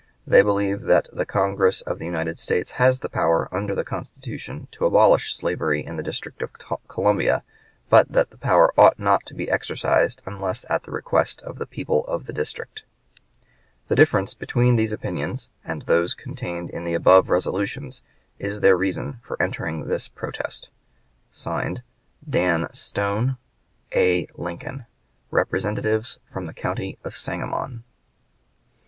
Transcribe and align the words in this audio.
They 0.25 0.41
believe 0.41 0.81
that 0.85 1.07
the 1.13 1.27
Congress 1.27 1.81
of 1.81 1.99
the 1.99 2.07
United 2.07 2.39
States 2.39 2.71
has 2.81 3.01
the 3.01 3.07
power, 3.07 3.47
under 3.55 3.75
the 3.75 3.83
Constitution, 3.83 4.67
to 4.71 4.87
abolish 4.87 5.35
slavery 5.35 5.85
in 5.85 5.95
the 5.95 6.01
District 6.01 6.41
of 6.41 6.49
Columbia, 6.87 7.43
but 7.87 8.11
that 8.11 8.31
the 8.31 8.37
power 8.39 8.73
ought 8.79 8.97
not 8.97 9.27
to 9.27 9.35
be 9.35 9.47
exercised, 9.47 10.23
unless 10.25 10.65
at 10.71 10.85
the 10.85 10.91
request 10.91 11.43
of 11.43 11.59
the 11.59 11.67
people 11.67 12.03
of 12.07 12.25
the 12.25 12.33
District. 12.33 12.81
The 13.89 13.95
difference 13.95 14.33
between 14.33 14.75
these 14.75 14.91
opinions 14.91 15.51
and 15.63 15.83
those 15.83 16.15
contained 16.15 16.71
in 16.71 16.83
the 16.83 16.95
above 16.95 17.29
resolutions 17.29 18.01
is 18.39 18.61
their 18.61 18.75
reason 18.75 19.19
for 19.21 19.39
entering 19.39 19.85
this 19.85 20.07
protest. 20.07 20.69
(Signed) 21.29 21.83
DAN 22.27 22.73
STONE, 22.73 23.37
A. 23.95 24.25
LINCOLN, 24.33 24.87
Representatives 25.29 26.17
from 26.25 26.47
the 26.47 26.55
county 26.55 26.97
of 27.03 27.15
Sangamon. 27.15 27.83